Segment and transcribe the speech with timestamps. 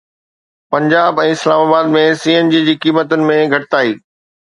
[0.71, 3.93] Punjab ۽ Islamabad ۾ C N G G قيمتن ۾ گهٽتائي